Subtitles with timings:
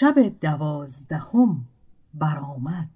[0.00, 1.56] شب دوازدهم
[2.14, 2.88] برآمد.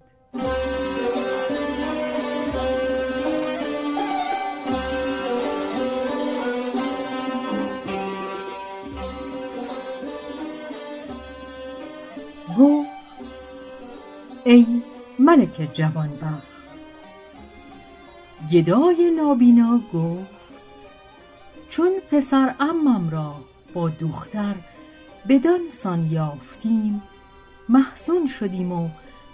[12.57, 12.89] گفت
[14.43, 14.65] ای
[15.19, 16.47] ملک جوانبخت.
[18.51, 20.27] گدای نابینا گفت
[21.69, 23.35] چون پسر امم را
[23.73, 24.55] با دختر
[25.29, 27.01] بدان سان یافتیم
[27.69, 28.89] محزون شدیم و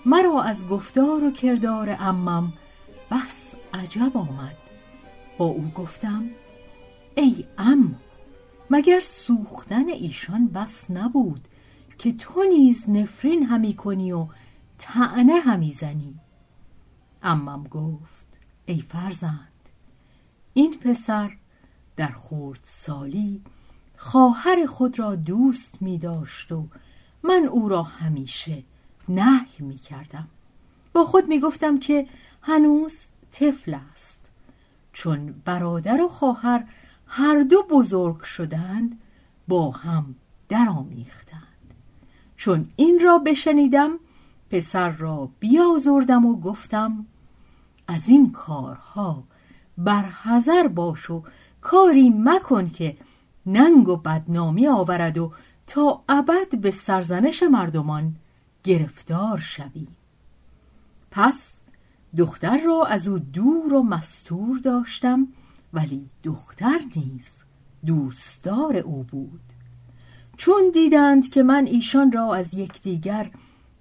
[0.05, 2.53] مرا از گفتار و کردار امم
[3.11, 4.55] بس عجب آمد.
[5.37, 6.23] با او گفتم
[7.15, 7.95] ای ام
[8.69, 11.47] مگر سوختن ایشان بس نبود
[11.97, 14.27] که تو نیز نفرین همی کنی و
[14.79, 16.15] تعنه همی زنی؟
[17.23, 18.27] امم گفت
[18.65, 19.69] ای فرزند
[20.53, 21.31] این پسر
[21.95, 23.41] در خورد سالی
[23.99, 26.67] خواهر خود را دوست می داشت و
[27.23, 28.63] من او را همیشه
[29.09, 30.27] نهی می کردم.
[30.93, 32.07] با خود می گفتم که
[32.41, 34.21] هنوز طفل است.
[34.93, 36.63] چون برادر و خواهر
[37.07, 39.01] هر دو بزرگ شدند
[39.47, 40.15] با هم
[40.49, 41.73] درآمیختند.
[42.37, 43.91] چون این را بشنیدم
[44.49, 47.05] پسر را بیازردم و گفتم
[47.87, 49.23] از این کارها
[49.77, 51.23] برحذر باش و
[51.61, 52.97] کاری مکن که
[53.53, 55.31] ننگ و بدنامی آورد و
[55.67, 58.15] تا ابد به سرزنش مردمان
[58.63, 59.87] گرفتار شوی.
[61.11, 61.61] پس
[62.17, 65.27] دختر را از او دور و مستور داشتم
[65.73, 67.39] ولی دختر نیز
[67.85, 69.41] دوستدار او بود.
[70.37, 73.31] چون دیدند که من ایشان را از یکدیگر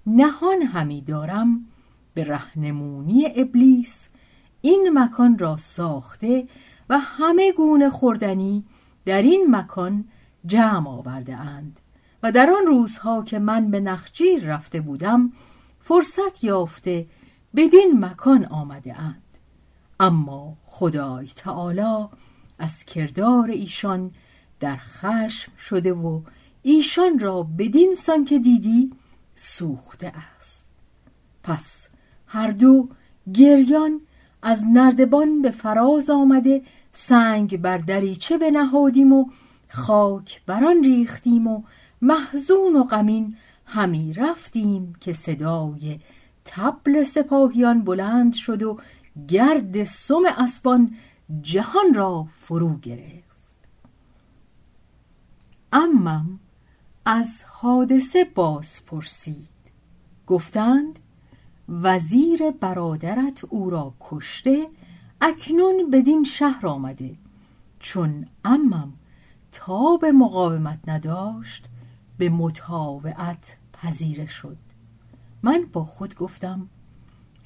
[0.07, 1.65] نهان همی دارم
[2.13, 4.07] به رهنمونی ابلیس
[4.61, 6.47] این مکان را ساخته
[6.89, 8.63] و همه گونه خوردنی
[9.09, 10.05] در این مکان
[10.45, 11.79] جمع آورده اند.
[12.23, 15.31] و در آن روزها که من به نخجیر رفته بودم
[15.79, 17.07] فرصت یافته
[17.55, 19.23] بدین مکان آمده اند.
[19.99, 22.07] اما خدای تعالی
[22.59, 24.11] از کردار ایشان
[24.59, 26.21] در خشم شده و
[26.61, 28.91] ایشان را بدین سان که دیدی
[29.35, 30.69] سوخته است.
[31.43, 31.87] پس
[32.27, 32.89] هر دو
[33.33, 34.01] گریان
[34.41, 36.61] از نردبان به فراز آمده
[36.93, 39.29] سنگ بر دریچه بنهادیم و
[39.69, 41.63] خاک بران ریختیم و
[42.01, 45.99] محزون و غمین همی رفتیم که صدای
[46.45, 48.79] تبل سپاهیان بلند شد و
[49.27, 50.95] گرد سم اسبان
[51.41, 53.29] جهان را فرو گرفت.
[55.73, 56.39] امم
[57.05, 59.49] از حادثه باز پرسید.
[60.27, 60.99] گفتند
[61.69, 64.67] وزیر برادرت او را کشته
[65.21, 67.15] اکنون بدین شهر آمده.
[67.79, 68.93] چون امم
[69.51, 71.65] تاب مقاومت نداشت
[72.17, 74.57] به متاوعت پذیره شد.
[75.43, 76.69] من با خود گفتم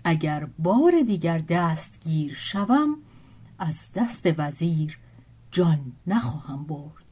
[0.03, 2.97] اگر بار دیگر دستگیر شوم
[3.59, 4.97] از دست وزیر
[5.51, 7.03] جان نخواهم برد.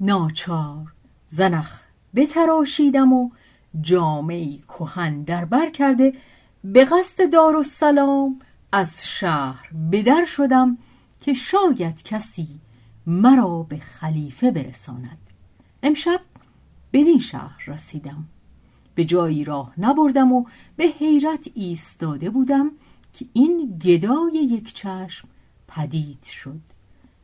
[0.00, 0.92] ناچار
[1.28, 1.80] زنخ
[2.14, 3.30] بتراشیدم و
[3.80, 6.14] جامعی کهن در بر کرده
[6.64, 8.40] به قصد دارالسلام
[8.72, 10.78] از شهر بدر شدم
[11.20, 12.48] که شاید کسی
[13.06, 15.18] مرا به خلیفه برساند.
[15.82, 16.20] امشب
[16.92, 18.24] بدین شهر رسیدم.
[18.94, 20.44] به جایی راه نبردم و
[20.76, 22.70] به حیرت ایستاده بودم
[23.12, 25.28] که این گدای یک چشم
[25.68, 26.60] پدید شد.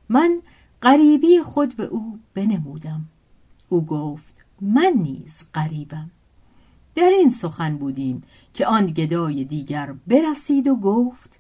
[0.09, 0.43] من
[0.83, 3.05] غریبی خود به او بنمودم.
[3.69, 6.11] او گفت من نیز غریبم.
[6.95, 8.23] در این سخن بودیم
[8.55, 11.38] که آن گدای دیگر برسید و گفت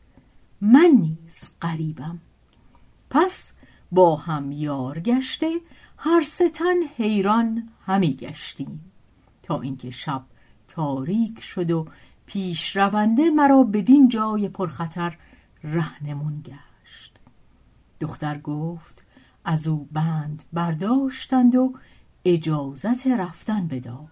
[0.60, 2.19] من نیز قریبم
[3.10, 3.52] پس
[3.93, 5.60] با هم یار گشته
[5.99, 8.81] هر ستن حیران همی گشتیم.
[9.43, 10.22] تا اینکه شب
[10.69, 11.87] تاریک شد و
[12.26, 15.16] پیش رونده مرا بدین جای پرخطر
[15.64, 17.19] رهنمون گشت.
[18.00, 19.02] دختر گفت
[19.44, 21.72] از او بند برداشتند و
[22.25, 24.08] اجازت رفتن بداد.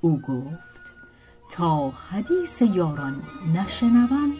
[0.00, 0.82] او گفت
[1.50, 3.22] تا حدیث یاران
[3.54, 4.32] نشنوم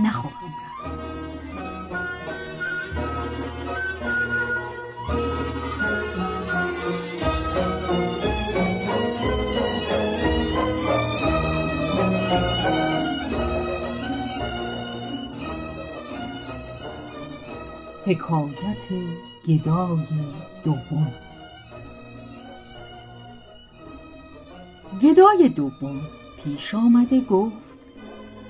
[0.00, 0.64] نخواهم رفت.
[18.06, 18.76] حکایت
[19.48, 19.98] گدای
[20.64, 21.12] دوم.
[25.02, 26.00] گدای دوم
[26.44, 27.56] پیش آمده گفت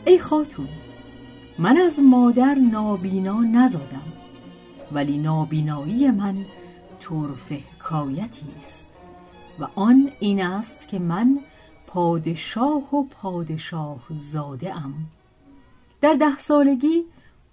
[0.05, 0.69] ای خاتون
[1.59, 4.13] من از مادر نابینا نزادم
[4.93, 6.45] ولی نابینایی من
[7.01, 8.89] طرف حکایتی است.
[9.59, 11.39] و آن این است که من
[11.87, 14.95] پادشاه و پادشاه زاده ام.
[16.01, 17.05] در ده سالگی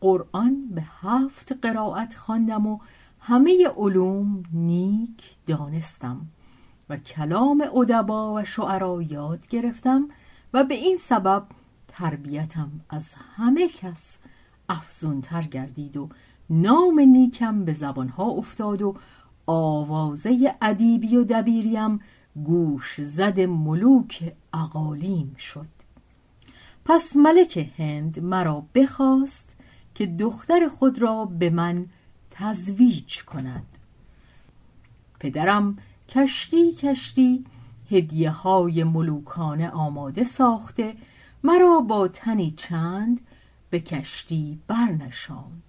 [0.01, 2.79] قرآن به هفت قرائت خواندم و
[3.19, 6.21] همه علوم نیک دانستم
[6.89, 10.09] و کلام ادبا و شعرا یاد گرفتم
[10.53, 11.43] و به این سبب
[12.01, 14.17] تربیتم از همه کس
[14.69, 16.09] افزونتر گردید و
[16.49, 18.95] نام نیکم به زبانها افتاد و
[19.45, 21.99] آوازه ادیبی و دبیریم
[22.43, 25.67] گوش زد ملوک اقالیم شد.
[26.85, 29.49] پس ملک هند مرا بخواست
[29.95, 31.85] که دختر خود را به من
[32.31, 33.65] تزویج کند.
[35.19, 35.77] پدرم
[36.09, 37.45] کشتی کشتی
[37.91, 40.95] هدیه های ملوکانه آماده ساخته
[41.43, 43.21] مرا با تنی چند
[43.69, 45.63] به کشتی برنشاند.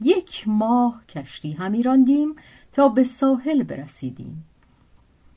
[0.00, 2.36] یک ماه کشتی همی راندیم
[2.72, 4.44] تا به ساحل برسیدیم.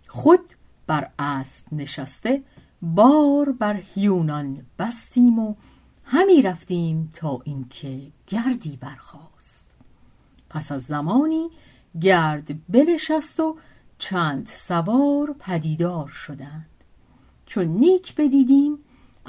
[0.08, 0.40] خود
[0.88, 2.44] بر اسب نشسته
[2.82, 5.56] بار بر هیونان بستیم و
[6.04, 9.72] همی رفتیم تا اینکه گردی برخاست.
[10.50, 11.50] پس از زمانی
[12.02, 13.58] گرد بنشست و
[14.00, 16.66] چند سوار پدیدار شدند.
[17.46, 18.78] چون نیک بدیدیم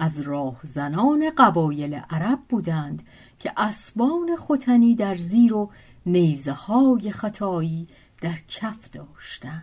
[0.02, 3.02] از راه زنان قبایل عرب بودند
[3.38, 5.70] که اسبان ختنی در زیر و
[6.06, 7.88] نیزه های خطایی
[8.20, 9.62] در کف داشتند.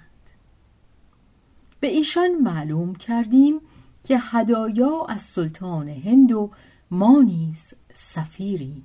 [1.80, 3.60] به ایشان معلوم کردیم
[4.04, 6.52] که هدایا از سلطان هند و
[6.92, 8.84] ما نیز سفیری.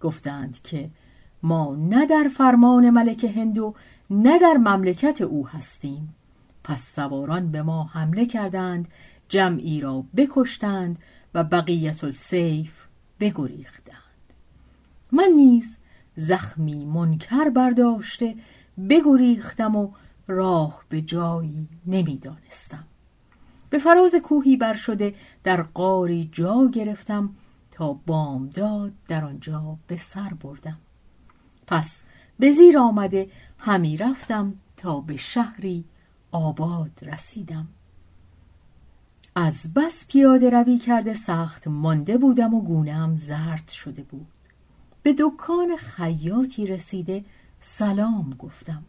[0.00, 0.90] گفتند که
[1.42, 3.74] ما نه در فرمان ملک هندو
[4.10, 6.14] نه در مملکت او هستیم.
[6.64, 8.88] پس سواران به ما حمله کردند
[9.30, 10.98] جمعی را بکشتند
[11.34, 12.72] و بقیت السیف
[13.20, 13.96] بگریختند.
[15.12, 15.76] من نیز
[16.16, 18.34] زخمی منکر برداشته
[18.88, 19.92] بگریختم و
[20.26, 22.84] راه به جایی نمی‌دانستم.
[23.70, 27.30] به فراز کوهی بر شده در قاری جا گرفتم
[27.72, 30.78] تا بامداد در آنجا به سر بردم.
[31.66, 32.02] پس
[32.38, 35.84] به زیر آمده همی رفتم تا به شهری
[36.32, 37.68] آباد رسیدم.
[39.34, 44.26] از بس پیاده روی کرده سخت مانده بودم و گونم زرد شده بود.
[45.02, 47.24] به دکان خیاطی رسیده
[47.60, 48.82] سلام گفتم.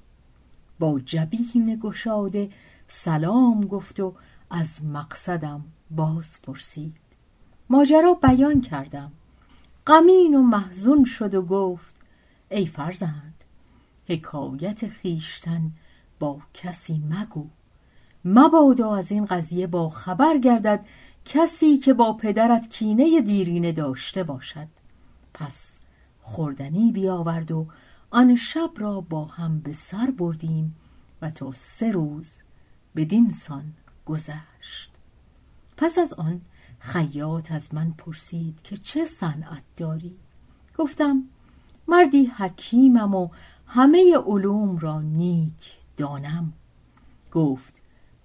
[0.79, 2.49] با جبین گشاده
[2.87, 4.13] سلام گفت و
[4.49, 6.95] از مقصدم باز پرسید
[7.69, 9.11] ماجرا بیان کردم.
[9.87, 11.95] غمین و محزون شد و گفت
[12.49, 13.33] ای فرزند
[14.07, 15.71] حکایت خیشتن
[16.19, 17.47] با کسی مگو.
[18.25, 20.85] مبادا از این قضیه با خبر گردد
[21.25, 24.67] کسی که با پدرت کینه دیرینه داشته باشد.
[25.33, 25.77] پس
[26.21, 27.67] خوردنی بیاورد و
[28.11, 30.75] آن شب را با هم به سر بردیم
[31.21, 32.39] و تا سه روز
[32.95, 33.73] بدین سان
[34.05, 34.91] گذشت.
[35.77, 36.41] پس از آن
[36.79, 40.15] خیاط از من پرسید که چه صنعت داری؟
[40.77, 41.23] گفتم
[41.87, 43.29] مردی حکیمم و
[43.67, 46.53] همه علوم را نیک دانم.
[47.31, 47.80] گفت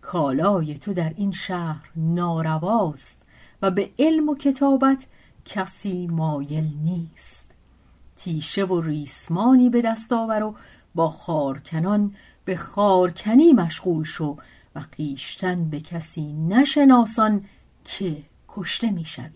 [0.07, 3.23] کالای تو در این شهر نارواست
[3.63, 5.07] و به علم و کتابت
[5.45, 7.51] کسی مایل نیست.
[8.17, 10.55] تیشه و ریسمانی به دست آور و
[10.95, 14.37] با خارکنان به خارکنی مشغول شو
[14.75, 17.45] و قیشتن به کسی نشناسان
[17.85, 19.31] که کشته می‌شوی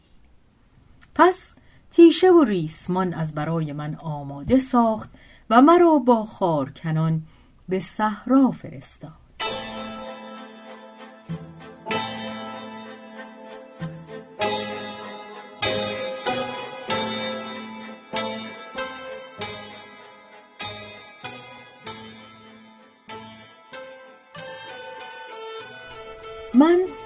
[1.14, 1.54] پس
[1.90, 5.10] تیشه و ریسمان از برای من آماده ساخت
[5.50, 7.22] و مرا با خارکنان
[7.68, 9.19] به صحرا فرستاد.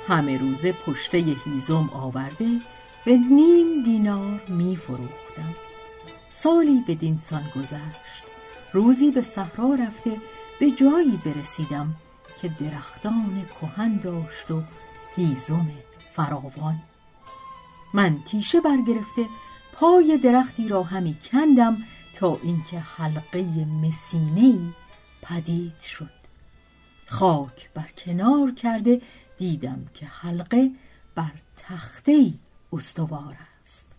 [0.07, 2.61] همه روزه پشته هیزم آورده
[3.05, 5.55] به نیم دینار می فروختم.
[6.31, 8.25] سالی به دینسان گذشت.
[8.73, 10.17] روزی به صحرا رفته
[10.61, 11.95] به جایی برسیدم
[12.43, 14.63] که درختان کهن داشت و
[15.17, 15.67] هیزم
[16.17, 16.83] فراوان.
[17.95, 19.27] من تیشه برگرفته
[19.73, 21.77] پای درختی را همی کندم
[22.15, 23.43] تا اینکه حلقه
[23.83, 24.59] مسینه
[25.23, 26.11] پدید شد.
[27.07, 29.01] خاک بر کنار کرده
[29.39, 30.71] دیدم که حلقه
[31.15, 32.33] بر تخته
[32.73, 33.93] استوار است.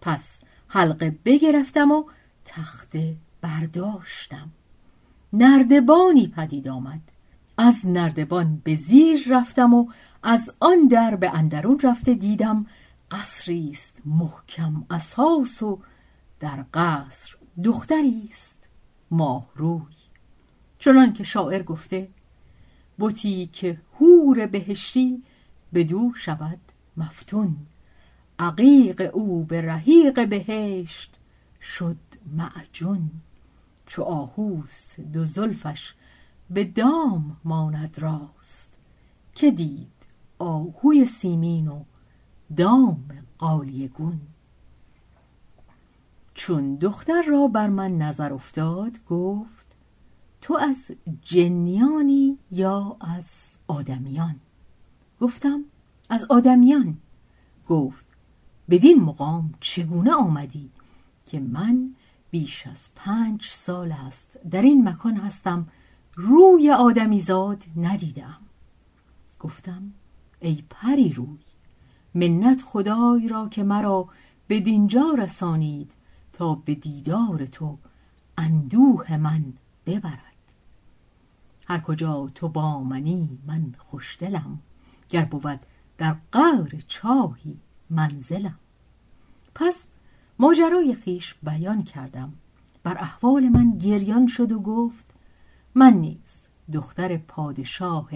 [0.00, 2.04] پس حلقه بگرفتم و
[2.44, 4.50] تخته برداشتم.
[5.32, 7.00] نردبانی پدید آمد.
[7.58, 9.88] از نردبان به زیر رفتم و
[10.22, 12.66] از آن در به اندرون رفته دیدم
[13.10, 15.80] قصری است محکم اساس و
[16.40, 18.58] در قصر دختری است
[19.10, 19.94] ماه روی
[20.78, 22.08] چنان که شاعر گفته
[22.98, 25.22] بتی که هور بهشتی
[25.74, 26.58] دو شود
[26.96, 27.56] مفتون.
[28.38, 31.14] عقیق او به رحیق بهشت
[31.62, 31.96] شد
[32.36, 33.10] معجون.
[33.86, 35.94] چو آهوست دو زلفش
[36.50, 38.76] به دام ماند راست.
[39.34, 39.92] که دید
[40.38, 41.84] آهوی سیمین و
[42.56, 43.04] دام
[43.38, 44.20] قالیگون
[46.34, 49.65] چون دختر را بر من نظر افتاد گفت
[50.46, 50.90] تو از
[51.22, 54.36] جنیانی یا از آدمیان؟
[55.20, 55.64] گفتم
[56.08, 56.96] از آدمیان.
[57.68, 58.06] گفت
[58.70, 60.70] بدین مقام چگونه آمدی
[61.26, 61.94] که من
[62.30, 65.66] بیش از پنج سال است در این مکان هستم
[66.14, 68.38] روی آدمی زاد ندیدم.
[69.40, 69.92] گفتم
[70.40, 71.38] ای پری روی
[72.14, 74.08] منت خدای را که مرا
[74.46, 75.90] به دینجا رسانید
[76.32, 77.78] تا به دیدار تو
[78.38, 79.44] اندوه من
[79.86, 80.35] ببرد.
[81.68, 84.58] هر کجا تو با منی من خوشدلم.
[85.08, 85.60] گر بود
[85.98, 87.56] در قعر چاهی
[87.90, 88.58] منزلم.
[89.54, 89.90] پس
[90.38, 92.32] ماجرای خیش بیان کردم.
[92.82, 95.14] بر احوال من گریان شد و گفت
[95.74, 96.42] من نیز
[96.72, 98.08] دختر پادشاه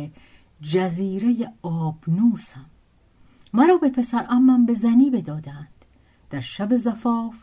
[0.61, 2.66] جزیره آبنوسم.
[3.52, 5.85] مرا به پسر امم به زنی بدادند.
[6.30, 7.35] در شب زفاف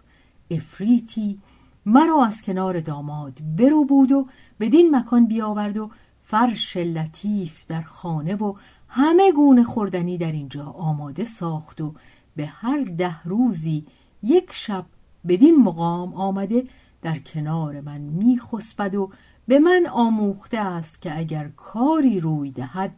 [0.52, 1.40] افریتی
[1.88, 4.28] مرا از کنار داماد برو بود و
[4.60, 5.90] بدین مکان بیاورد و
[6.24, 8.54] فرش لطیف در خانه و
[8.88, 11.94] همه گونه خوردنی در اینجا آماده ساخت و
[12.36, 13.86] به هر ده روزی
[14.24, 14.86] یک شب
[15.28, 16.64] بدین مقام آمده
[17.02, 19.12] در کنار من میخسبد و
[19.48, 22.92] به من آموخته است که اگر کاری روی دهد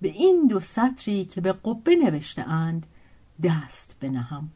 [0.00, 2.86] به این دو سطری که به قبه نوشته اند
[3.42, 4.50] دست بنهم.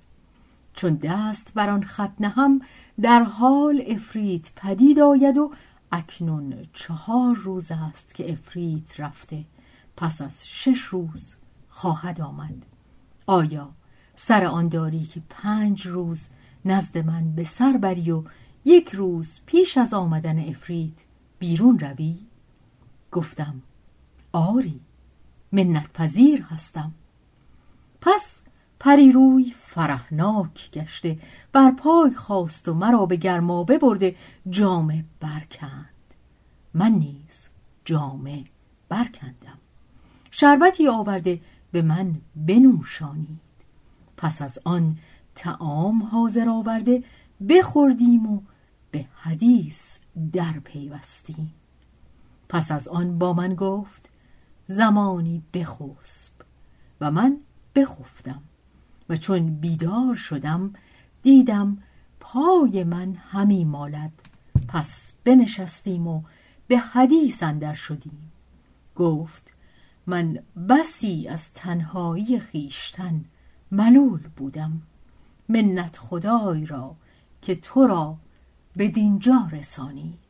[0.75, 2.61] چون دست بر آن خط نهم
[3.01, 5.53] در حال افریت پدید آید و
[5.93, 9.45] اکنون چهار روز است که افریت رفته.
[9.97, 11.35] پس از شش روز
[11.69, 12.67] خواهد آمد.
[13.27, 13.71] آیا
[14.17, 16.29] سر آن داری که پنج روز
[16.65, 18.23] نزد من به سر بری و
[18.65, 20.99] یک روز پیش از آمدن افرید
[21.39, 22.19] بیرون روی؟
[23.13, 23.63] گفتم
[24.33, 24.81] آری
[25.53, 26.93] منت پذیر هستم.
[28.01, 28.43] پس
[28.81, 31.19] پریروی فرهناک گشته
[31.53, 34.17] بر پای خواست و مرا به گرما ببرده
[34.51, 35.89] جامه برکند.
[36.75, 37.49] من نیز
[37.85, 38.45] جامه
[38.89, 39.59] برکندم.
[40.31, 41.41] شربتی آورده
[41.73, 43.41] به من بنوشانید.
[44.17, 44.99] پس از آن
[45.35, 47.05] تعام حاضر آورده
[47.49, 48.41] بخوردیم و
[48.91, 49.99] به حدیث
[50.33, 51.53] در پیوستیم.
[52.49, 54.09] پس از آن با من گفت
[54.67, 56.33] زمانی بخسب
[57.01, 57.37] و من
[57.75, 58.43] بخفتم.
[59.13, 60.73] و چون بیدار شدم
[61.23, 61.79] دیدم
[62.21, 64.13] پای من همی مالد.
[64.69, 66.23] پس بنشستیم و
[66.67, 68.33] به حدیث اندر شدیم.
[68.97, 69.53] گفت
[70.07, 70.39] من
[70.69, 73.25] بسی از تنهایی خیشتن
[73.71, 74.83] ملول بودم.
[75.49, 76.97] منت خدای را
[77.43, 78.17] که تو را
[78.77, 80.22] به دینجا رسانید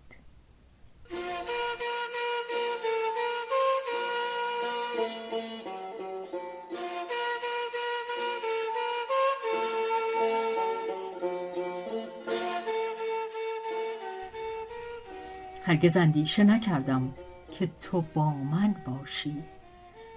[15.72, 17.12] هرگز اندیشه نکردم
[17.52, 19.36] که تو با من باشی.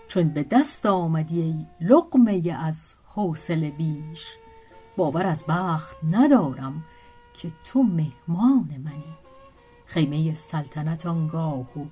[0.08, 4.26] چون به دست آمدی لقمه از حوصله بیش.
[4.98, 6.84] باور از بخت ندارم
[7.34, 9.14] که تو مهمان منی.
[9.86, 11.86] خیمه سلطنت آنگاه و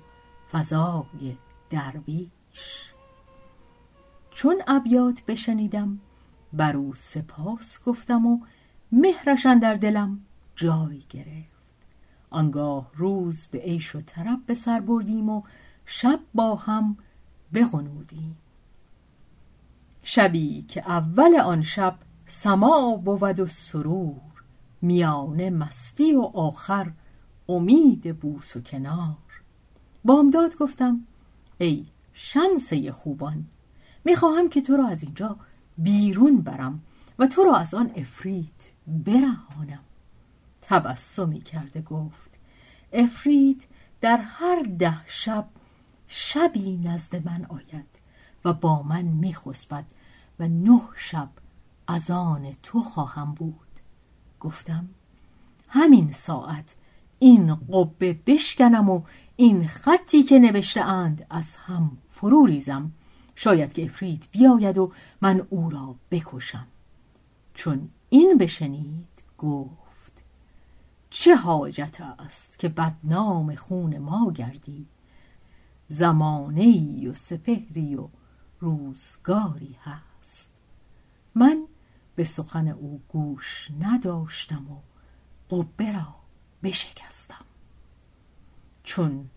[0.52, 1.36] فضای
[1.70, 2.90] درویش.
[4.30, 5.98] چون ابیات بشنیدم
[6.52, 8.40] بر او سپاس گفتم و
[8.92, 10.20] مهرشان در دلم
[10.56, 11.53] جای گرفت.
[12.34, 15.42] آنگاه روز به عیش و طرب به سر بردیم و
[15.86, 16.96] شب با هم
[17.54, 18.36] بغنودیم.
[20.02, 24.20] شبی که اول آن شب سما بود و سرور
[24.82, 26.90] میانه مستی و آخر
[27.48, 29.16] امید بوس و کنار.
[30.04, 31.00] بامداد گفتم
[31.58, 33.44] ای شمسه خوبان
[34.04, 35.36] می‌خواهم که تو را از اینجا
[35.78, 36.82] بیرون برم
[37.18, 39.84] و تو را از آن افرید برهانم.
[40.68, 42.30] تبسمی کرده گفت
[42.92, 43.62] افرید
[44.00, 45.46] در هر ده شب
[46.08, 47.86] شبی نزد من آید
[48.44, 49.84] و با من میخسبد
[50.40, 51.28] و نه شب
[51.86, 53.54] از آن تو خواهم بود.
[54.40, 54.88] گفتم
[55.68, 56.74] همین ساعت
[57.18, 59.02] این قبه بشکنم و
[59.36, 62.92] این خطی که نوشته اند از هم فرو ریزم.
[63.34, 64.92] شاید که افرید بیاید و
[65.22, 66.66] من او را بکشم.
[67.54, 69.83] چون این بشنید گفت
[71.16, 74.86] چه حاجت است که بدنام خون ما گردی؟
[75.88, 78.08] زمانه و سپهری و
[78.60, 80.52] روزگاری هست.
[81.34, 81.66] من
[82.16, 84.76] به سخن او گوش نداشتم و
[85.56, 86.14] قبه را
[86.62, 87.44] بشکستم.
[88.82, 89.30] چون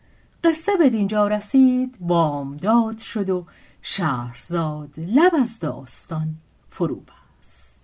[0.43, 3.45] قصه به دینجا رسید بامداد شد و
[3.81, 6.35] شهرزاد لب از داستان
[6.69, 7.81] فرو بست.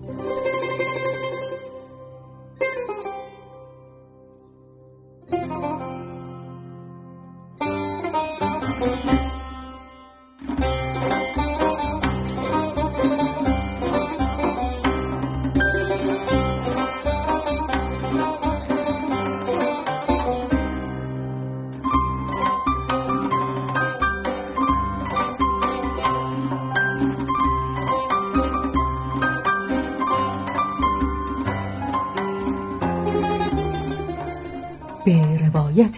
[35.06, 35.98] به روایت